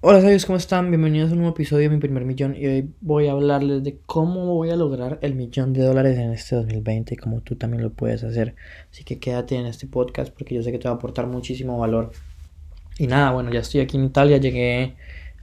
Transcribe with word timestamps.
Hola 0.00 0.20
sabios, 0.20 0.46
¿cómo 0.46 0.56
están? 0.56 0.92
Bienvenidos 0.92 1.30
a 1.30 1.32
un 1.32 1.40
nuevo 1.40 1.54
episodio 1.54 1.90
de 1.90 1.96
Mi 1.96 2.00
Primer 2.00 2.24
Millón 2.24 2.54
y 2.54 2.64
hoy 2.68 2.94
voy 3.00 3.26
a 3.26 3.32
hablarles 3.32 3.82
de 3.82 3.98
cómo 4.06 4.54
voy 4.54 4.70
a 4.70 4.76
lograr 4.76 5.18
el 5.22 5.34
millón 5.34 5.72
de 5.72 5.82
dólares 5.82 6.16
en 6.18 6.30
este 6.30 6.54
2020 6.54 7.14
y 7.14 7.16
cómo 7.16 7.40
tú 7.40 7.56
también 7.56 7.82
lo 7.82 7.90
puedes 7.90 8.22
hacer. 8.22 8.54
Así 8.92 9.02
que 9.02 9.18
quédate 9.18 9.56
en 9.56 9.66
este 9.66 9.88
podcast 9.88 10.32
porque 10.32 10.54
yo 10.54 10.62
sé 10.62 10.70
que 10.70 10.78
te 10.78 10.86
va 10.86 10.94
a 10.94 10.98
aportar 10.98 11.26
muchísimo 11.26 11.76
valor. 11.80 12.12
Y 12.96 13.08
nada, 13.08 13.32
bueno, 13.32 13.50
ya 13.52 13.58
estoy 13.58 13.80
aquí 13.80 13.96
en 13.96 14.04
Italia, 14.04 14.36
llegué 14.36 14.94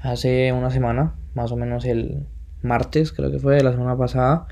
hace 0.01 0.53
una 0.53 0.71
semana, 0.71 1.15
más 1.33 1.51
o 1.51 1.57
menos 1.57 1.83
el 1.83 2.25
martes 2.61 3.11
creo 3.11 3.29
que 3.31 3.39
fue, 3.39 3.55
de 3.55 3.63
la 3.63 3.73
semana 3.73 3.97
pasada. 3.97 4.47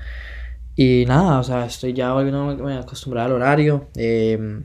Y 0.76 1.06
nada, 1.08 1.38
o 1.38 1.44
sea, 1.44 1.64
estoy 1.64 1.94
ya 1.94 2.12
volviendo 2.12 2.68
a 2.68 2.80
acostumbrar 2.80 3.24
al 3.24 3.32
horario. 3.32 3.88
Eh, 3.96 4.64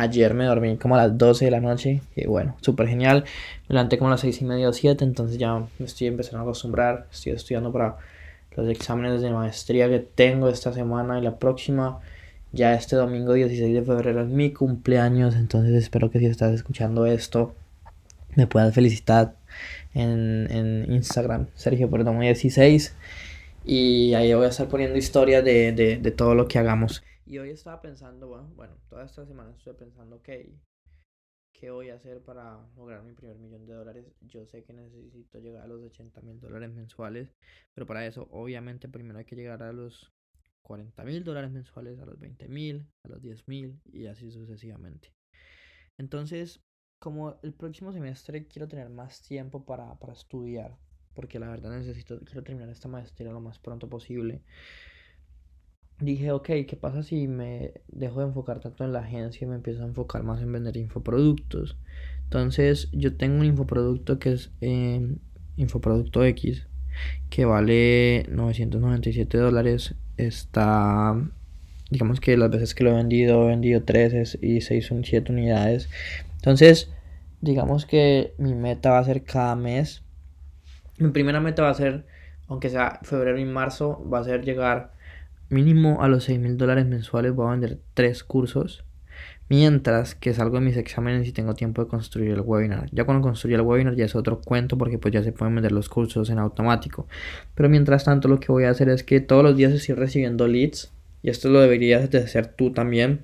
Ayer 0.00 0.32
me 0.32 0.44
dormí 0.44 0.76
como 0.76 0.94
a 0.94 0.98
las 0.98 1.18
12 1.18 1.46
de 1.46 1.50
la 1.50 1.58
noche 1.58 2.02
y 2.14 2.24
bueno, 2.26 2.56
súper 2.60 2.86
genial. 2.86 3.24
Me 3.68 3.74
levanté 3.74 3.98
como 3.98 4.06
a 4.06 4.12
las 4.12 4.20
6 4.20 4.42
y 4.42 4.44
media 4.44 4.68
o 4.68 4.72
7, 4.72 5.04
entonces 5.04 5.38
ya 5.38 5.58
me 5.58 5.86
estoy 5.86 6.06
empezando 6.06 6.38
a 6.38 6.42
acostumbrar. 6.42 7.08
Estoy 7.10 7.32
estudiando 7.32 7.72
para 7.72 7.96
los 8.54 8.68
exámenes 8.68 9.22
de 9.22 9.32
maestría 9.32 9.88
que 9.88 9.98
tengo 9.98 10.48
esta 10.48 10.72
semana 10.72 11.18
y 11.18 11.22
la 11.22 11.40
próxima. 11.40 11.98
Ya 12.52 12.74
este 12.74 12.94
domingo 12.94 13.32
16 13.32 13.74
de 13.74 13.82
febrero 13.82 14.22
es 14.22 14.28
mi 14.28 14.52
cumpleaños, 14.52 15.34
entonces 15.34 15.74
espero 15.74 16.12
que 16.12 16.20
si 16.20 16.26
estás 16.26 16.54
escuchando 16.54 17.04
esto 17.04 17.56
me 18.36 18.46
puedas 18.46 18.72
felicitar 18.72 19.34
en, 19.94 20.46
en 20.52 20.92
Instagram, 20.92 21.48
Sergio 21.56 21.90
Perdomo 21.90 22.20
16. 22.20 22.94
Y 23.64 24.14
ahí 24.14 24.32
voy 24.32 24.46
a 24.46 24.50
estar 24.50 24.68
poniendo 24.68 24.96
historias 24.96 25.44
de, 25.44 25.72
de, 25.72 25.96
de 25.96 26.10
todo 26.12 26.36
lo 26.36 26.46
que 26.46 26.60
hagamos. 26.60 27.02
Y 27.28 27.36
hoy 27.36 27.50
estaba 27.50 27.82
pensando, 27.82 28.26
bueno, 28.26 28.50
bueno, 28.56 28.74
toda 28.88 29.04
esta 29.04 29.26
semana 29.26 29.50
estuve 29.50 29.74
pensando, 29.74 30.22
que 30.22 30.58
¿qué 31.52 31.70
voy 31.70 31.90
a 31.90 31.96
hacer 31.96 32.22
para 32.22 32.66
lograr 32.74 33.02
mi 33.02 33.12
primer 33.12 33.38
millón 33.38 33.66
de 33.66 33.74
dólares? 33.74 34.06
Yo 34.22 34.46
sé 34.46 34.64
que 34.64 34.72
necesito 34.72 35.38
llegar 35.38 35.64
a 35.64 35.66
los 35.66 35.82
80 35.82 36.22
mil 36.22 36.40
dólares 36.40 36.72
mensuales, 36.72 37.36
pero 37.74 37.86
para 37.86 38.06
eso 38.06 38.28
obviamente 38.30 38.88
primero 38.88 39.18
hay 39.18 39.26
que 39.26 39.36
llegar 39.36 39.62
a 39.62 39.74
los 39.74 40.10
40 40.62 41.04
mil 41.04 41.22
dólares 41.22 41.50
mensuales, 41.50 42.00
a 42.00 42.06
los 42.06 42.18
20 42.18 42.48
mil, 42.48 42.90
a 43.04 43.08
los 43.08 43.20
10 43.20 43.46
mil 43.46 43.78
y 43.84 44.06
así 44.06 44.30
sucesivamente. 44.30 45.12
Entonces, 45.98 46.62
como 46.98 47.38
el 47.42 47.52
próximo 47.52 47.92
semestre 47.92 48.46
quiero 48.46 48.68
tener 48.68 48.88
más 48.88 49.20
tiempo 49.20 49.66
para, 49.66 49.98
para 49.98 50.14
estudiar, 50.14 50.78
porque 51.12 51.38
la 51.38 51.50
verdad 51.50 51.76
necesito, 51.76 52.20
quiero 52.20 52.42
terminar 52.42 52.70
esta 52.70 52.88
maestría 52.88 53.32
lo 53.32 53.40
más 53.42 53.58
pronto 53.58 53.86
posible 53.86 54.42
dije, 56.00 56.30
ok, 56.32 56.46
¿qué 56.66 56.78
pasa 56.80 57.02
si 57.02 57.26
me 57.28 57.72
dejo 57.88 58.20
de 58.20 58.26
enfocar 58.26 58.60
tanto 58.60 58.84
en 58.84 58.92
la 58.92 59.00
agencia 59.00 59.44
y 59.44 59.48
me 59.48 59.56
empiezo 59.56 59.82
a 59.82 59.86
enfocar 59.86 60.22
más 60.22 60.40
en 60.42 60.52
vender 60.52 60.76
infoproductos? 60.76 61.76
Entonces, 62.24 62.88
yo 62.92 63.16
tengo 63.16 63.40
un 63.40 63.46
infoproducto 63.46 64.18
que 64.18 64.32
es 64.32 64.50
eh, 64.60 65.16
Infoproducto 65.56 66.24
X, 66.24 66.66
que 67.30 67.44
vale 67.44 68.26
997 68.30 69.38
dólares. 69.38 69.94
Está, 70.16 71.16
digamos 71.90 72.20
que 72.20 72.36
las 72.36 72.50
veces 72.50 72.74
que 72.74 72.84
lo 72.84 72.90
he 72.90 72.94
vendido, 72.94 73.44
he 73.44 73.48
vendido 73.48 73.82
3 73.82 74.38
y 74.40 74.60
6 74.60 74.86
son 74.86 75.04
7 75.04 75.32
unidades. 75.32 75.88
Entonces, 76.36 76.92
digamos 77.40 77.86
que 77.86 78.34
mi 78.38 78.54
meta 78.54 78.90
va 78.90 78.98
a 79.00 79.04
ser 79.04 79.24
cada 79.24 79.56
mes. 79.56 80.02
Mi 80.98 81.10
primera 81.10 81.40
meta 81.40 81.62
va 81.62 81.70
a 81.70 81.74
ser, 81.74 82.06
aunque 82.46 82.70
sea 82.70 83.00
febrero 83.02 83.38
y 83.38 83.44
marzo, 83.44 84.08
va 84.08 84.20
a 84.20 84.24
ser 84.24 84.44
llegar 84.44 84.92
mínimo 85.48 86.02
a 86.02 86.08
los 86.08 86.24
6 86.24 86.38
mil 86.38 86.56
dólares 86.56 86.86
mensuales 86.86 87.34
voy 87.34 87.48
a 87.48 87.50
vender 87.52 87.78
tres 87.94 88.24
cursos. 88.24 88.84
Mientras 89.50 90.14
que 90.14 90.34
salgo 90.34 90.58
de 90.58 90.66
mis 90.66 90.76
exámenes 90.76 91.26
y 91.26 91.32
tengo 91.32 91.54
tiempo 91.54 91.82
de 91.82 91.88
construir 91.88 92.32
el 92.32 92.42
webinar. 92.42 92.90
Ya 92.92 93.04
cuando 93.04 93.22
construya 93.22 93.56
el 93.56 93.62
webinar 93.62 93.94
ya 93.94 94.04
es 94.04 94.14
otro 94.14 94.42
cuento 94.42 94.76
porque 94.76 94.98
pues 94.98 95.14
ya 95.14 95.22
se 95.22 95.32
pueden 95.32 95.54
vender 95.54 95.72
los 95.72 95.88
cursos 95.88 96.28
en 96.28 96.38
automático. 96.38 97.06
Pero 97.54 97.70
mientras 97.70 98.04
tanto 98.04 98.28
lo 98.28 98.40
que 98.40 98.52
voy 98.52 98.64
a 98.64 98.70
hacer 98.70 98.90
es 98.90 99.02
que 99.02 99.20
todos 99.20 99.42
los 99.42 99.56
días 99.56 99.72
estoy 99.72 99.94
recibiendo 99.94 100.46
leads. 100.46 100.92
Y 101.22 101.30
esto 101.30 101.48
lo 101.48 101.60
deberías 101.60 102.10
de 102.10 102.18
hacer 102.18 102.46
tú 102.46 102.72
también 102.72 103.20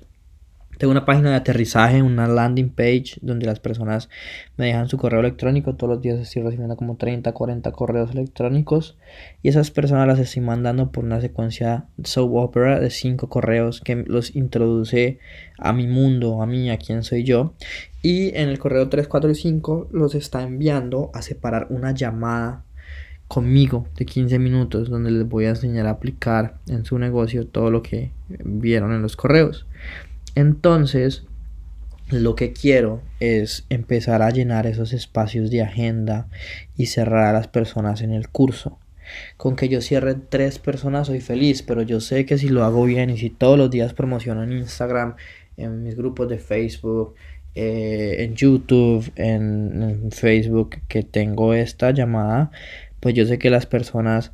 tengo 0.77 0.91
una 0.91 1.05
página 1.05 1.29
de 1.29 1.35
aterrizaje, 1.35 2.01
una 2.01 2.27
landing 2.27 2.69
page 2.69 3.17
donde 3.21 3.45
las 3.45 3.59
personas 3.59 4.09
me 4.57 4.65
dejan 4.67 4.89
su 4.89 4.97
correo 4.97 5.19
electrónico. 5.21 5.75
Todos 5.75 5.95
los 5.95 6.01
días 6.01 6.19
estoy 6.19 6.43
recibiendo 6.43 6.75
como 6.75 6.97
30, 6.97 7.31
40 7.31 7.71
correos 7.71 8.11
electrónicos. 8.11 8.97
Y 9.41 9.49
esas 9.49 9.71
personas 9.71 10.07
las 10.07 10.19
estoy 10.19 10.41
mandando 10.41 10.91
por 10.91 11.05
una 11.05 11.21
secuencia 11.21 11.85
soap 12.03 12.33
opera 12.35 12.79
de 12.79 12.89
5 12.89 13.29
correos 13.29 13.81
que 13.81 13.95
los 13.95 14.35
introduce 14.35 15.19
a 15.57 15.73
mi 15.73 15.87
mundo, 15.87 16.41
a 16.41 16.45
mí, 16.45 16.69
a 16.69 16.77
quién 16.77 17.03
soy 17.03 17.23
yo. 17.23 17.53
Y 18.01 18.35
en 18.35 18.49
el 18.49 18.59
correo 18.59 18.89
3, 18.89 19.07
4 19.07 19.31
y 19.31 19.35
5 19.35 19.89
los 19.91 20.15
está 20.15 20.43
enviando 20.43 21.11
a 21.13 21.21
separar 21.21 21.67
una 21.69 21.91
llamada 21.91 22.63
conmigo 23.27 23.87
de 23.97 24.05
15 24.05 24.37
minutos 24.37 24.89
donde 24.89 25.09
les 25.09 25.27
voy 25.27 25.45
a 25.45 25.49
enseñar 25.49 25.87
a 25.87 25.91
aplicar 25.91 26.59
en 26.67 26.85
su 26.85 26.99
negocio 26.99 27.47
todo 27.47 27.71
lo 27.71 27.81
que 27.81 28.11
vieron 28.29 28.93
en 28.93 29.01
los 29.01 29.15
correos. 29.15 29.65
Entonces, 30.35 31.23
lo 32.09 32.35
que 32.35 32.53
quiero 32.53 33.01
es 33.19 33.65
empezar 33.69 34.21
a 34.21 34.29
llenar 34.29 34.67
esos 34.67 34.93
espacios 34.93 35.49
de 35.49 35.63
agenda 35.63 36.27
y 36.77 36.87
cerrar 36.87 37.25
a 37.25 37.33
las 37.33 37.47
personas 37.47 38.01
en 38.01 38.11
el 38.11 38.29
curso. 38.29 38.77
Con 39.37 39.55
que 39.55 39.69
yo 39.69 39.81
cierre 39.81 40.15
tres 40.15 40.59
personas 40.59 41.07
soy 41.07 41.21
feliz, 41.21 41.63
pero 41.63 41.81
yo 41.81 41.99
sé 42.01 42.25
que 42.25 42.37
si 42.37 42.49
lo 42.49 42.63
hago 42.63 42.85
bien 42.85 43.09
y 43.09 43.17
si 43.17 43.29
todos 43.29 43.57
los 43.57 43.71
días 43.71 43.93
promociono 43.93 44.43
en 44.43 44.51
Instagram, 44.51 45.15
en 45.57 45.83
mis 45.83 45.95
grupos 45.95 46.27
de 46.29 46.37
Facebook, 46.37 47.15
eh, 47.55 48.17
en 48.19 48.35
YouTube, 48.35 49.11
en, 49.15 50.09
Facebook, 50.11 50.77
que 50.87 51.03
tengo 51.03 51.53
esta 51.53 51.91
llamada, 51.91 52.51
pues 52.99 53.15
yo 53.15 53.25
sé 53.25 53.39
que 53.39 53.49
las 53.49 53.65
personas, 53.65 54.31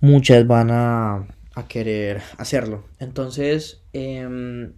muchas 0.00 0.46
van 0.46 0.70
a, 0.70 1.26
a 1.54 1.68
querer 1.68 2.20
hacerlo. 2.38 2.84
Entonces, 2.98 3.82
eh, 3.92 4.72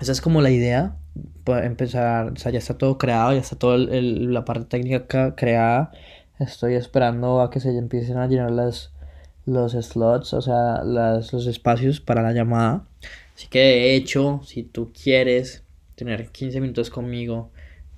esa 0.00 0.12
es 0.12 0.20
como 0.20 0.40
la 0.40 0.50
idea. 0.50 0.96
Para 1.44 1.66
empezar, 1.66 2.32
o 2.32 2.36
sea, 2.36 2.50
ya 2.50 2.58
está 2.58 2.76
todo 2.78 2.98
creado, 2.98 3.32
ya 3.32 3.40
está 3.40 3.56
toda 3.56 3.78
la 3.78 4.44
parte 4.44 4.66
técnica 4.66 5.34
creada. 5.36 5.92
Estoy 6.40 6.74
esperando 6.74 7.40
a 7.40 7.50
que 7.50 7.60
se 7.60 7.76
empiecen 7.76 8.16
a 8.16 8.26
llenar 8.26 8.50
las, 8.50 8.92
los 9.46 9.72
slots, 9.72 10.32
o 10.34 10.42
sea, 10.42 10.82
las, 10.82 11.32
los 11.32 11.46
espacios 11.46 12.00
para 12.00 12.22
la 12.22 12.32
llamada. 12.32 12.86
Así 13.36 13.46
que 13.48 13.60
de 13.60 13.94
hecho, 13.94 14.40
si 14.44 14.62
tú 14.62 14.92
quieres 14.92 15.62
tener 15.94 16.30
15 16.30 16.60
minutos 16.60 16.90
conmigo, 16.90 17.50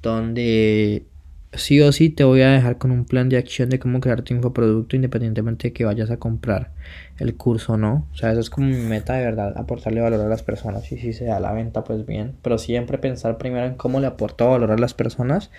donde 0.02 1.06
sí 1.52 1.80
o 1.80 1.92
sí 1.92 2.10
te 2.10 2.24
voy 2.24 2.42
a 2.42 2.50
dejar 2.50 2.78
con 2.78 2.90
un 2.90 3.04
plan 3.04 3.28
de 3.28 3.36
acción 3.36 3.70
de 3.70 3.78
cómo 3.78 4.00
crear 4.00 4.22
tu 4.22 4.34
infoproducto 4.34 4.96
independientemente 4.96 5.68
de 5.68 5.72
que 5.72 5.84
vayas 5.84 6.10
a 6.10 6.18
comprar 6.18 6.72
el 7.18 7.34
curso 7.36 7.74
o 7.74 7.76
no. 7.76 8.06
O 8.12 8.16
sea, 8.16 8.32
eso 8.32 8.40
es 8.40 8.50
como 8.50 8.66
mi 8.66 8.76
meta 8.76 9.14
de 9.14 9.24
verdad, 9.24 9.54
aportarle 9.56 10.00
valor 10.00 10.20
a 10.20 10.28
las 10.28 10.42
personas. 10.42 10.90
Y 10.92 10.98
si 10.98 11.12
se 11.12 11.24
da 11.26 11.40
la 11.40 11.52
venta, 11.52 11.84
pues 11.84 12.04
bien. 12.06 12.34
Pero 12.42 12.58
siempre 12.58 12.98
pensar 12.98 13.38
primero 13.38 13.66
en 13.66 13.74
cómo 13.74 14.00
le 14.00 14.06
aporto 14.06 14.48
valor 14.50 14.70
a 14.70 14.78
las 14.78 14.94
personas 14.94 15.50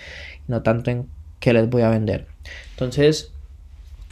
no 0.47 0.61
tanto 0.61 0.91
en 0.91 1.07
qué 1.39 1.53
les 1.53 1.69
voy 1.69 1.81
a 1.81 1.89
vender. 1.89 2.27
Entonces, 2.71 3.31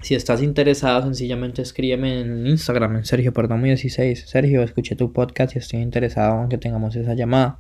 si 0.02 0.16
estás 0.16 0.42
interesado, 0.42 1.04
sencillamente 1.04 1.62
escríbeme 1.62 2.22
en 2.22 2.48
Instagram, 2.48 2.98
en 2.98 3.06
Sergio 3.06 3.34
Perdomo 3.34 3.66
16. 3.66 4.26
Sergio, 4.28 4.62
escuché 4.64 4.96
tu 4.96 5.12
podcast 5.12 5.56
y 5.56 5.60
estoy 5.60 5.82
interesado 5.82 6.44
en 6.44 6.50
que 6.50 6.58
tengamos 6.58 6.96
esa 6.96 7.14
llamada 7.16 7.60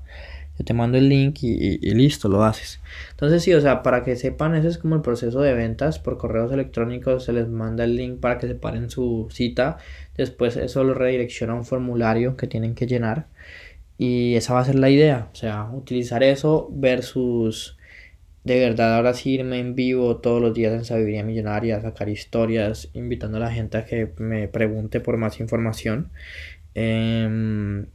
yo 0.57 0.65
te 0.65 0.73
mando 0.73 0.97
el 0.97 1.09
link 1.09 1.39
y, 1.41 1.77
listo, 1.93 2.29
lo 2.29 2.43
haces. 2.43 2.79
Entonces 3.11 3.43
sí, 3.43 3.53
o 3.53 3.61
sea, 3.61 3.83
para 3.83 4.03
que 4.03 4.15
sepan, 4.15 4.55
ese 4.55 4.69
es 4.69 4.77
como 4.77 4.95
el 4.95 5.01
proceso 5.01 5.41
de 5.41 5.53
ventas 5.53 5.99
por 5.99 6.17
correos 6.17 6.51
electrónicos, 6.51 7.25
se 7.25 7.33
les 7.33 7.47
manda 7.47 7.83
el 7.83 7.95
link 7.95 8.19
para 8.19 8.37
que 8.37 8.47
separen 8.47 8.89
su 8.89 9.27
cita, 9.31 9.77
después 10.15 10.55
eso 10.57 10.83
lo 10.83 10.93
redirecciona 10.93 11.53
a 11.53 11.57
un 11.57 11.65
formulario 11.65 12.37
que 12.37 12.47
tienen 12.47 12.75
que 12.75 12.87
llenar 12.87 13.27
y 13.97 14.35
esa 14.35 14.53
va 14.53 14.61
a 14.61 14.65
ser 14.65 14.75
la 14.75 14.89
idea, 14.89 15.29
o 15.31 15.35
sea, 15.35 15.69
utilizar 15.71 16.23
eso 16.23 16.69
versus 16.71 17.77
de 18.43 18.59
verdad 18.59 18.95
ahora 18.95 19.13
sí 19.13 19.31
irme 19.31 19.59
en 19.59 19.73
vivo 19.75 20.17
todos 20.17 20.41
los 20.41 20.53
días 20.53 20.73
en 20.73 20.85
Sabiduría 20.85 21.23
Millonaria, 21.23 21.81
sacar 21.81 22.09
historias, 22.09 22.89
invitando 22.93 23.37
a 23.37 23.39
la 23.39 23.51
gente 23.51 23.77
a 23.77 23.85
que 23.85 24.11
me 24.19 24.47
pregunte 24.47 24.99
por 24.99 25.17
más 25.17 25.39
información. 25.39 26.11
Eh, 26.75 27.85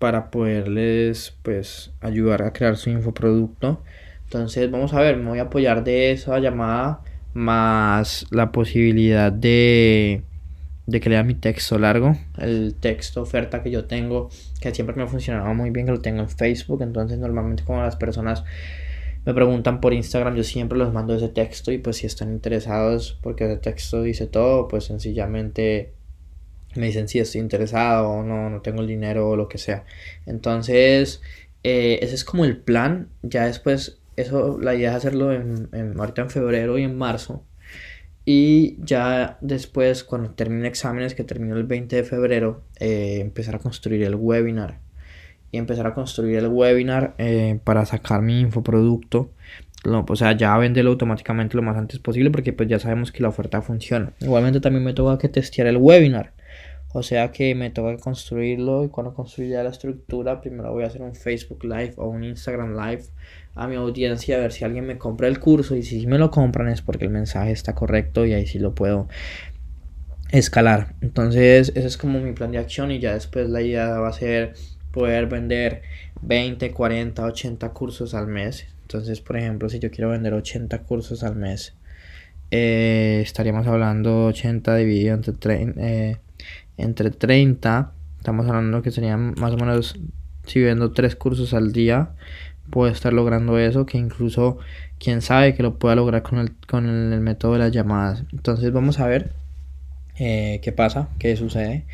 para 0.00 0.30
poderles 0.30 1.36
pues 1.42 1.92
ayudar 2.00 2.42
a 2.42 2.52
crear 2.54 2.76
su 2.76 2.88
infoproducto. 2.88 3.84
Entonces 4.24 4.68
vamos 4.70 4.94
a 4.94 5.00
ver, 5.00 5.18
me 5.18 5.28
voy 5.28 5.38
a 5.38 5.42
apoyar 5.42 5.84
de 5.84 6.10
esa 6.10 6.38
llamada 6.40 7.02
más 7.34 8.26
la 8.30 8.50
posibilidad 8.50 9.30
de, 9.30 10.22
de 10.86 11.00
que 11.00 11.10
lea 11.10 11.22
mi 11.22 11.34
texto 11.34 11.78
largo, 11.78 12.16
el 12.38 12.74
texto 12.80 13.20
oferta 13.20 13.62
que 13.62 13.70
yo 13.70 13.84
tengo, 13.84 14.30
que 14.60 14.74
siempre 14.74 14.96
me 14.96 15.02
ha 15.02 15.06
funcionado 15.06 15.52
muy 15.52 15.68
bien, 15.68 15.84
que 15.84 15.92
lo 15.92 16.00
tengo 16.00 16.20
en 16.20 16.30
Facebook, 16.30 16.80
entonces 16.80 17.18
normalmente 17.18 17.62
como 17.62 17.82
las 17.82 17.96
personas 17.96 18.42
me 19.26 19.34
preguntan 19.34 19.82
por 19.82 19.92
Instagram, 19.92 20.34
yo 20.34 20.44
siempre 20.44 20.78
los 20.78 20.94
mando 20.94 21.14
ese 21.14 21.28
texto 21.28 21.72
y 21.72 21.78
pues 21.78 21.98
si 21.98 22.06
están 22.06 22.32
interesados 22.32 23.18
porque 23.20 23.44
ese 23.44 23.58
texto 23.58 24.02
dice 24.02 24.26
todo, 24.26 24.66
pues 24.66 24.84
sencillamente 24.84 25.92
me 26.76 26.86
dicen 26.86 27.08
si 27.08 27.18
estoy 27.18 27.40
interesado 27.40 28.08
o 28.08 28.22
no, 28.22 28.50
no 28.50 28.60
tengo 28.62 28.80
el 28.80 28.86
dinero 28.86 29.30
o 29.30 29.36
lo 29.36 29.48
que 29.48 29.58
sea. 29.58 29.84
Entonces, 30.26 31.22
eh, 31.64 31.98
ese 32.02 32.14
es 32.14 32.24
como 32.24 32.44
el 32.44 32.56
plan. 32.58 33.08
Ya 33.22 33.46
después 33.46 34.00
eso, 34.16 34.58
la 34.60 34.74
idea 34.74 34.90
es 34.90 34.96
hacerlo 34.96 35.32
en, 35.32 35.68
en, 35.72 35.98
ahorita 35.98 36.22
en 36.22 36.30
febrero 36.30 36.78
y 36.78 36.84
en 36.84 36.96
marzo. 36.96 37.44
Y 38.24 38.76
ya 38.84 39.38
después, 39.40 40.04
cuando 40.04 40.30
termine 40.30 40.68
exámenes, 40.68 41.14
que 41.14 41.24
termino 41.24 41.56
el 41.56 41.64
20 41.64 41.96
de 41.96 42.04
febrero, 42.04 42.62
eh, 42.78 43.18
empezar 43.20 43.56
a 43.56 43.58
construir 43.58 44.02
el 44.02 44.14
webinar. 44.14 44.78
Y 45.52 45.58
empezar 45.58 45.86
a 45.86 45.94
construir 45.94 46.38
el 46.38 46.46
webinar 46.46 47.14
eh, 47.18 47.58
para 47.64 47.84
sacar 47.86 48.22
mi 48.22 48.40
infoproducto. 48.40 49.32
o 49.84 50.16
sea, 50.16 50.36
ya 50.36 50.56
venderlo 50.58 50.92
automáticamente 50.92 51.56
lo 51.56 51.62
más 51.62 51.76
antes 51.76 51.98
posible 51.98 52.30
porque 52.30 52.52
pues 52.52 52.68
ya 52.68 52.78
sabemos 52.78 53.10
que 53.10 53.22
la 53.22 53.30
oferta 53.30 53.62
funciona. 53.62 54.12
Igualmente 54.20 54.60
también 54.60 54.84
me 54.84 54.92
toca 54.92 55.18
que 55.18 55.28
testear 55.28 55.66
el 55.66 55.78
webinar. 55.78 56.32
O 56.92 57.02
sea 57.04 57.30
que 57.30 57.54
me 57.54 57.70
toca 57.70 57.96
construirlo 57.98 58.84
y 58.84 58.88
cuando 58.88 59.14
construya 59.14 59.62
la 59.62 59.70
estructura, 59.70 60.40
primero 60.40 60.72
voy 60.72 60.82
a 60.82 60.88
hacer 60.88 61.02
un 61.02 61.14
Facebook 61.14 61.62
Live 61.64 61.94
o 61.96 62.08
un 62.08 62.24
Instagram 62.24 62.74
Live 62.74 63.04
a 63.54 63.68
mi 63.68 63.76
audiencia 63.76 64.36
a 64.36 64.40
ver 64.40 64.52
si 64.52 64.64
alguien 64.64 64.86
me 64.86 64.98
compra 64.98 65.28
el 65.28 65.38
curso 65.38 65.76
y 65.76 65.84
si 65.84 66.06
me 66.06 66.18
lo 66.18 66.30
compran 66.30 66.68
es 66.68 66.82
porque 66.82 67.04
el 67.04 67.10
mensaje 67.10 67.52
está 67.52 67.74
correcto 67.74 68.26
y 68.26 68.32
ahí 68.32 68.46
sí 68.46 68.58
lo 68.58 68.74
puedo 68.74 69.06
escalar. 70.32 70.94
Entonces, 71.00 71.72
ese 71.74 71.86
es 71.86 71.96
como 71.96 72.20
mi 72.20 72.32
plan 72.32 72.50
de 72.50 72.58
acción 72.58 72.90
y 72.90 72.98
ya 72.98 73.14
después 73.14 73.48
la 73.48 73.62
idea 73.62 73.98
va 73.98 74.08
a 74.08 74.12
ser 74.12 74.54
poder 74.92 75.26
vender 75.26 75.82
20, 76.22 76.72
40, 76.72 77.24
80 77.24 77.68
cursos 77.70 78.14
al 78.14 78.26
mes. 78.26 78.66
Entonces, 78.82 79.20
por 79.20 79.36
ejemplo, 79.36 79.68
si 79.68 79.78
yo 79.78 79.90
quiero 79.92 80.10
vender 80.10 80.34
80 80.34 80.82
cursos 80.82 81.22
al 81.22 81.36
mes, 81.36 81.74
eh, 82.50 83.20
estaríamos 83.22 83.68
hablando 83.68 84.26
80 84.26 84.74
dividido 84.74 85.14
entre 85.14 85.34
30. 85.34 85.80
Eh, 85.80 86.16
entre 86.82 87.10
30, 87.10 87.92
estamos 88.18 88.46
hablando 88.46 88.82
que 88.82 88.90
serían 88.90 89.34
más 89.38 89.52
o 89.52 89.56
menos, 89.56 89.98
si 90.46 90.60
vendo 90.60 90.92
3 90.92 91.16
cursos 91.16 91.54
al 91.54 91.72
día, 91.72 92.10
puedo 92.70 92.90
estar 92.90 93.12
logrando 93.12 93.58
eso, 93.58 93.86
que 93.86 93.98
incluso 93.98 94.58
quién 94.98 95.22
sabe 95.22 95.54
que 95.54 95.62
lo 95.62 95.78
pueda 95.78 95.96
lograr 95.96 96.22
con 96.22 96.38
el, 96.38 96.52
con 96.66 96.88
el 96.88 97.20
método 97.20 97.54
de 97.54 97.58
las 97.60 97.72
llamadas. 97.72 98.24
Entonces 98.32 98.72
vamos 98.72 99.00
a 99.00 99.06
ver 99.06 99.32
eh, 100.18 100.60
qué 100.62 100.72
pasa, 100.72 101.08
qué 101.18 101.36
sucede. 101.36 101.84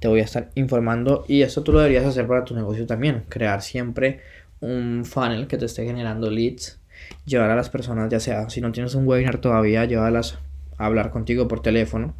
Te 0.00 0.08
voy 0.08 0.20
a 0.20 0.24
estar 0.24 0.50
informando 0.54 1.24
y 1.28 1.42
esto 1.42 1.62
tú 1.62 1.72
lo 1.72 1.80
deberías 1.80 2.04
hacer 2.04 2.26
para 2.26 2.44
tu 2.44 2.54
negocio 2.54 2.86
también. 2.86 3.24
Crear 3.28 3.62
siempre 3.62 4.20
un 4.60 5.04
funnel 5.04 5.46
que 5.46 5.58
te 5.58 5.66
esté 5.66 5.84
generando 5.84 6.30
leads. 6.30 6.80
Llevar 7.26 7.50
a 7.50 7.56
las 7.56 7.70
personas, 7.70 8.10
ya 8.10 8.20
sea 8.20 8.48
si 8.50 8.60
no 8.60 8.72
tienes 8.72 8.94
un 8.94 9.06
webinar 9.06 9.38
todavía, 9.38 9.84
llévalas 9.84 10.38
a 10.78 10.86
hablar 10.86 11.10
contigo 11.10 11.46
por 11.48 11.60
teléfono. 11.60 12.14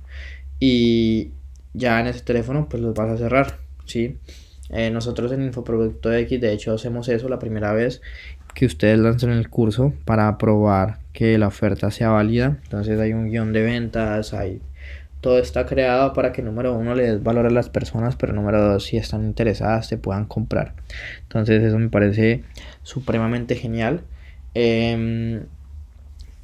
Y 0.60 1.32
ya 1.74 2.00
en 2.00 2.06
ese 2.06 2.20
teléfono 2.20 2.68
pues 2.68 2.82
los 2.82 2.94
vas 2.94 3.10
a 3.10 3.16
cerrar, 3.18 3.58
¿sí? 3.84 4.18
Eh, 4.70 4.90
nosotros 4.90 5.30
en 5.32 5.42
Infoproducto 5.42 6.12
X 6.12 6.40
de 6.40 6.52
hecho 6.52 6.72
hacemos 6.72 7.08
eso 7.08 7.28
la 7.28 7.38
primera 7.38 7.72
vez 7.74 8.00
que 8.54 8.66
ustedes 8.66 8.98
lanzan 8.98 9.30
el 9.30 9.50
curso 9.50 9.92
para 10.04 10.38
probar 10.38 11.00
que 11.12 11.36
la 11.38 11.48
oferta 11.48 11.90
sea 11.90 12.10
válida. 12.10 12.58
Entonces 12.62 12.98
hay 12.98 13.12
un 13.12 13.28
guion 13.28 13.52
de 13.52 13.62
ventas, 13.62 14.32
hay 14.32 14.60
todo 15.20 15.38
está 15.38 15.64
creado 15.64 16.12
para 16.12 16.32
que 16.32 16.42
número 16.42 16.74
uno 16.74 16.94
le 16.94 17.04
des 17.04 17.22
valor 17.22 17.46
a 17.46 17.50
las 17.50 17.70
personas, 17.70 18.14
pero 18.14 18.34
número 18.34 18.60
dos, 18.60 18.84
si 18.84 18.98
están 18.98 19.24
interesadas, 19.24 19.88
te 19.88 19.96
puedan 19.96 20.26
comprar. 20.26 20.74
Entonces 21.22 21.62
eso 21.62 21.78
me 21.78 21.88
parece 21.88 22.44
supremamente 22.82 23.54
genial. 23.56 24.02
Em, 24.52 25.46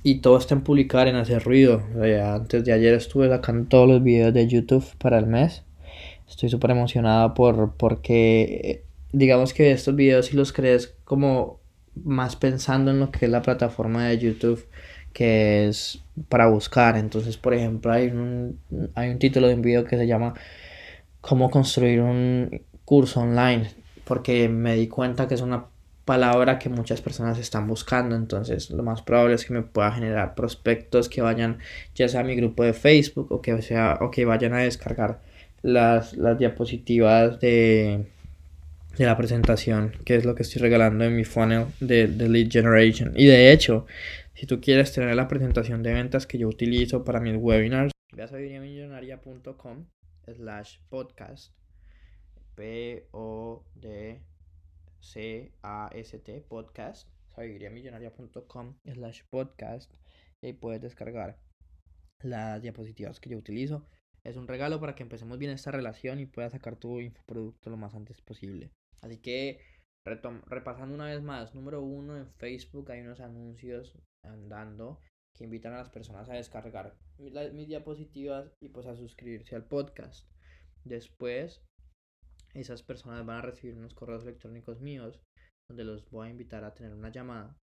y 0.03 0.17
todo 0.17 0.39
está 0.39 0.55
en 0.55 0.63
publicar, 0.63 1.09
en 1.09 1.17
hacer 1.17 1.43
ruido. 1.43 1.83
antes 2.25 2.65
de 2.65 2.73
ayer 2.73 2.95
estuve 2.95 3.29
sacando 3.29 3.69
todos 3.69 3.89
los 3.89 4.03
videos 4.03 4.33
de 4.33 4.47
YouTube 4.47 4.85
para 4.99 5.19
el 5.19 5.27
mes. 5.27 5.65
Estoy 6.29 6.49
súper 6.49 6.71
emocionada 6.73 7.35
por, 7.35 7.75
porque 7.77 8.85
digamos 9.13 9.53
que 9.53 9.73
estos 9.73 9.97
videos 9.97 10.27
si 10.27 10.37
los 10.37 10.53
crees 10.53 10.95
como 11.05 11.61
más 12.05 12.37
pensando 12.37 12.91
en 12.93 13.01
lo 13.01 13.11
que 13.11 13.27
es 13.27 13.31
la 13.31 13.43
plataforma 13.43 14.07
de 14.07 14.19
YouTube 14.19 14.67
que 15.13 15.69
es 15.69 16.03
para 16.29 16.47
buscar. 16.49 16.97
Entonces, 16.97 17.37
por 17.37 17.55
ejemplo, 17.55 17.93
hay 17.93 18.07
un, 18.09 18.59
hay 18.95 19.11
un 19.11 19.19
título 19.19 19.49
de 19.49 19.55
un 19.55 19.63
video 19.63 19.85
que 19.85 19.97
se 19.97 20.07
llama 20.07 20.35
Cómo 21.21 21.51
construir 21.51 22.01
un 22.01 22.63
curso 22.85 23.21
online. 23.21 23.71
Porque 24.05 24.49
me 24.49 24.75
di 24.77 24.89
cuenta 24.89 25.29
que 25.29 25.35
es 25.35 25.41
una 25.41 25.67
palabra 26.15 26.59
que 26.59 26.69
muchas 26.69 27.01
personas 27.01 27.39
están 27.39 27.69
buscando. 27.69 28.17
Entonces, 28.17 28.71
lo 28.71 28.83
más 28.83 29.01
probable 29.03 29.35
es 29.35 29.45
que 29.45 29.55
me 29.55 29.63
pueda 29.63 29.93
generar 29.93 30.35
prospectos 30.35 31.09
que 31.09 31.23
vayan 31.23 31.59
ya 31.95 32.09
sea 32.09 32.21
a 32.23 32.25
mi 32.25 32.35
grupo 32.35 32.65
de 32.65 32.73
Facebook 32.73 33.29
o 33.31 33.41
que, 33.41 33.63
sea, 33.63 33.99
o 34.01 34.11
que 34.11 34.25
vayan 34.25 34.53
a 34.55 34.59
descargar 34.59 35.21
las, 35.63 36.17
las 36.17 36.37
diapositivas 36.37 37.39
de, 37.39 38.07
de 38.99 39.05
la 39.07 39.17
presentación, 39.17 39.93
que 40.05 40.17
es 40.17 40.25
lo 40.25 40.35
que 40.35 40.43
estoy 40.43 40.61
regalando 40.63 41.05
en 41.05 41.15
mi 41.15 41.25
funnel 41.25 41.67
de, 41.79 42.09
de 42.09 42.29
lead 42.29 42.49
generation. 42.51 43.13
Y 43.15 43.27
de 43.27 43.53
hecho, 43.53 43.87
si 44.35 44.47
tú 44.47 44.61
quieres 44.61 44.93
tener 44.93 45.15
la 45.15 45.29
presentación 45.29 45.83
de 45.85 45.93
ventas 45.93 46.27
que 46.27 46.39
yo 46.39 46.49
utilizo 46.49 47.05
para 47.05 47.21
mis 47.21 47.37
webinars, 47.37 47.93
ve 48.13 48.23
a 48.23 48.27
sabidriamillonaria.com 48.27 49.87
slash 50.27 50.79
podcast 50.89 51.53
P 52.57 53.07
O 53.13 53.63
D 53.75 54.21
C-A-S-T 55.01 56.43
podcast, 56.49 57.09
sabidriamillonaria.com 57.35 58.77
slash 58.85 59.23
podcast 59.31 59.93
y 60.43 60.53
puedes 60.53 60.81
descargar 60.81 61.39
las 62.23 62.63
diapositivas 62.63 63.21
que 63.21 63.31
yo 63.31 63.39
utilizo. 63.39 63.87
Es 64.25 64.37
un 64.37 64.49
regalo 64.49 64.81
para 64.81 64.95
que 64.95 65.03
empecemos 65.03 65.39
bien 65.39 65.51
esta 65.51 65.71
relación 65.71 66.21
y 66.21 66.27
puedas 66.27 66.53
sacar 66.53 66.77
tu 66.77 67.01
infoproducto 67.01 67.71
lo 67.71 67.77
más 67.77 67.95
antes 67.95 68.21
posible. 68.21 68.71
Así 69.03 69.17
que 69.19 69.61
repasando 70.05 70.95
una 70.95 71.07
vez 71.07 71.23
más, 71.23 71.55
número 71.55 71.83
uno 71.83 72.17
en 72.17 72.31
Facebook 72.35 72.91
hay 72.91 73.01
unos 73.01 73.21
anuncios 73.21 73.99
andando 74.23 75.01
que 75.35 75.45
invitan 75.45 75.73
a 75.73 75.79
las 75.79 75.91
personas 75.91 76.29
a 76.29 76.35
descargar 76.35 76.97
mis 77.19 77.69
diapositivas 77.69 78.53
y 78.61 78.69
pues 78.69 78.87
a 78.87 78.97
suscribirse 78.97 79.57
al 79.57 79.65
podcast. 79.65 80.29
Después 80.85 81.63
esas 82.55 82.83
personas 82.83 83.25
van 83.25 83.39
a 83.39 83.43
recibir 83.43 83.77
unos 83.77 83.95
correos 83.95 84.23
electrónicos 84.23 84.81
míos 84.81 85.21
donde 85.69 85.85
los 85.85 86.09
voy 86.11 86.29
a 86.29 86.31
invitar 86.31 86.65
a 86.65 86.75
tener 86.75 86.95
una 86.95 87.11
llamada 87.11 87.57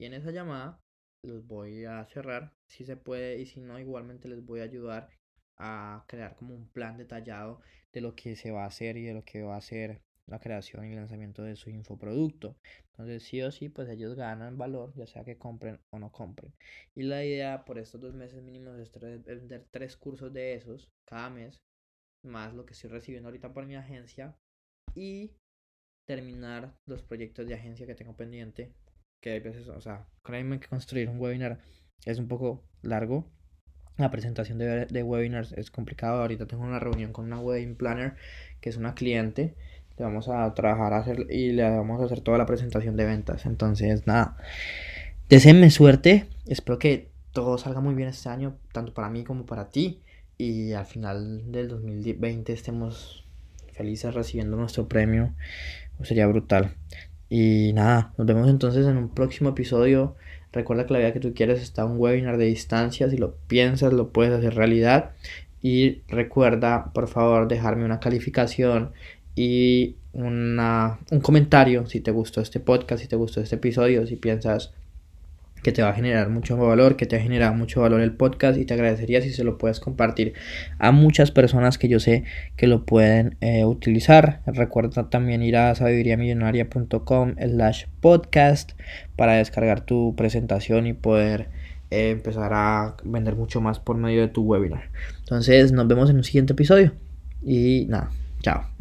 y 0.00 0.04
en 0.04 0.14
esa 0.14 0.30
llamada 0.30 0.80
los 1.24 1.46
voy 1.46 1.84
a 1.84 2.04
cerrar 2.06 2.52
si 2.68 2.84
se 2.84 2.96
puede 2.96 3.38
y 3.40 3.46
si 3.46 3.60
no 3.60 3.78
igualmente 3.78 4.28
les 4.28 4.44
voy 4.44 4.60
a 4.60 4.64
ayudar 4.64 5.08
a 5.58 6.04
crear 6.06 6.36
como 6.36 6.54
un 6.54 6.68
plan 6.68 6.96
detallado 6.96 7.60
de 7.92 8.00
lo 8.00 8.14
que 8.14 8.36
se 8.36 8.50
va 8.50 8.64
a 8.64 8.68
hacer 8.68 8.96
y 8.96 9.04
de 9.04 9.14
lo 9.14 9.24
que 9.24 9.42
va 9.42 9.56
a 9.56 9.60
ser 9.60 10.02
la 10.28 10.38
creación 10.38 10.84
y 10.84 10.94
lanzamiento 10.94 11.42
de 11.42 11.56
su 11.56 11.70
infoproducto. 11.70 12.56
Entonces, 12.90 13.22
sí 13.22 13.40
o 13.42 13.50
sí, 13.50 13.68
pues 13.70 13.88
ellos 13.88 14.14
ganan 14.14 14.58
valor, 14.58 14.92
ya 14.94 15.06
sea 15.06 15.24
que 15.24 15.38
compren 15.38 15.80
o 15.90 15.98
no 15.98 16.12
compren. 16.12 16.52
Y 16.94 17.04
la 17.04 17.24
idea 17.24 17.64
por 17.64 17.78
estos 17.78 18.00
dos 18.00 18.14
meses 18.14 18.42
mínimos 18.42 18.78
es 18.78 18.92
vender 19.24 19.66
tres 19.70 19.96
cursos 19.96 20.32
de 20.32 20.54
esos 20.54 20.90
cada 21.06 21.30
mes 21.30 21.58
más 22.22 22.54
lo 22.54 22.64
que 22.64 22.74
estoy 22.74 22.90
recibiendo 22.90 23.28
ahorita 23.28 23.52
por 23.52 23.66
mi 23.66 23.76
agencia 23.76 24.36
y 24.94 25.32
terminar 26.06 26.74
los 26.86 27.02
proyectos 27.02 27.46
de 27.46 27.54
agencia 27.54 27.86
que 27.86 27.94
tengo 27.94 28.16
pendiente. 28.16 28.72
Que 29.20 29.32
hay 29.32 29.40
veces, 29.40 29.68
o 29.68 29.80
sea, 29.80 30.06
créanme 30.22 30.60
que 30.60 30.68
construir 30.68 31.08
un 31.08 31.20
webinar 31.20 31.58
es 32.04 32.18
un 32.18 32.28
poco 32.28 32.64
largo. 32.82 33.30
La 33.96 34.10
presentación 34.10 34.58
de, 34.58 34.86
de 34.86 35.02
webinars 35.02 35.52
es 35.52 35.70
complicado. 35.70 36.20
Ahorita 36.20 36.46
tengo 36.46 36.62
una 36.62 36.78
reunión 36.78 37.12
con 37.12 37.26
una 37.26 37.40
wedding 37.40 37.76
planner 37.76 38.16
que 38.60 38.70
es 38.70 38.76
una 38.76 38.94
cliente. 38.94 39.56
Le 39.96 40.04
vamos 40.04 40.28
a 40.28 40.54
trabajar 40.54 40.92
a 40.92 40.98
hacer 40.98 41.26
y 41.30 41.50
le 41.52 41.68
vamos 41.68 42.00
a 42.00 42.04
hacer 42.04 42.20
toda 42.20 42.38
la 42.38 42.46
presentación 42.46 42.96
de 42.96 43.04
ventas. 43.04 43.44
Entonces, 43.44 44.06
nada. 44.06 44.36
Deseenme 45.28 45.70
suerte. 45.70 46.28
Espero 46.46 46.78
que 46.78 47.10
todo 47.32 47.58
salga 47.58 47.80
muy 47.80 47.94
bien 47.94 48.08
este 48.08 48.28
año, 48.28 48.56
tanto 48.72 48.94
para 48.94 49.10
mí 49.10 49.24
como 49.24 49.46
para 49.46 49.68
ti 49.68 50.00
y 50.38 50.72
al 50.72 50.86
final 50.86 51.50
del 51.50 51.68
2020 51.68 52.52
estemos 52.52 53.24
felices 53.72 54.14
recibiendo 54.14 54.56
nuestro 54.56 54.88
premio, 54.88 55.34
pues 55.96 56.08
sería 56.08 56.26
brutal. 56.26 56.74
Y 57.28 57.72
nada, 57.74 58.12
nos 58.16 58.26
vemos 58.26 58.48
entonces 58.48 58.86
en 58.86 58.96
un 58.96 59.08
próximo 59.08 59.50
episodio. 59.50 60.16
Recuerda 60.52 60.86
que 60.86 60.92
la 60.94 61.00
vida 61.00 61.12
que 61.12 61.20
tú 61.20 61.34
quieres 61.34 61.60
está 61.60 61.84
un 61.84 61.98
webinar 61.98 62.38
de 62.38 62.46
distancia. 62.46 63.10
Si 63.10 63.18
lo 63.18 63.34
piensas, 63.48 63.92
lo 63.92 64.10
puedes 64.10 64.32
hacer 64.32 64.54
realidad. 64.54 65.10
Y 65.60 66.02
recuerda, 66.08 66.92
por 66.94 67.08
favor, 67.08 67.48
dejarme 67.48 67.84
una 67.84 68.00
calificación 68.00 68.92
y 69.34 69.96
una, 70.12 70.98
un 71.10 71.20
comentario 71.20 71.86
si 71.86 72.00
te 72.00 72.10
gustó 72.10 72.40
este 72.40 72.60
podcast, 72.60 73.02
si 73.02 73.08
te 73.08 73.16
gustó 73.16 73.40
este 73.40 73.56
episodio, 73.56 74.06
si 74.06 74.16
piensas 74.16 74.72
que 75.68 75.72
te 75.72 75.82
va 75.82 75.90
a 75.90 75.92
generar 75.92 76.30
mucho 76.30 76.56
valor, 76.56 76.96
que 76.96 77.04
te 77.04 77.16
ha 77.16 77.20
generado 77.20 77.52
mucho 77.52 77.82
valor 77.82 78.00
el 78.00 78.12
podcast 78.12 78.58
y 78.58 78.64
te 78.64 78.72
agradecería 78.72 79.20
si 79.20 79.30
se 79.34 79.44
lo 79.44 79.58
puedes 79.58 79.80
compartir 79.80 80.32
a 80.78 80.92
muchas 80.92 81.30
personas 81.30 81.76
que 81.76 81.88
yo 81.88 82.00
sé 82.00 82.24
que 82.56 82.66
lo 82.66 82.86
pueden 82.86 83.36
eh, 83.42 83.66
utilizar. 83.66 84.40
Recuerda 84.46 85.10
también 85.10 85.42
ir 85.42 85.58
a 85.58 85.74
sabiduriamillonaria.com 85.74 87.34
slash 87.38 87.84
podcast 88.00 88.72
para 89.14 89.34
descargar 89.34 89.82
tu 89.82 90.14
presentación 90.16 90.86
y 90.86 90.94
poder 90.94 91.48
eh, 91.90 92.12
empezar 92.12 92.50
a 92.54 92.96
vender 93.04 93.36
mucho 93.36 93.60
más 93.60 93.78
por 93.78 93.98
medio 93.98 94.22
de 94.22 94.28
tu 94.28 94.44
webinar. 94.44 94.88
Entonces 95.18 95.72
nos 95.72 95.86
vemos 95.86 96.08
en 96.08 96.16
un 96.16 96.24
siguiente 96.24 96.54
episodio 96.54 96.92
y 97.44 97.84
nada, 97.90 98.08
chao. 98.40 98.77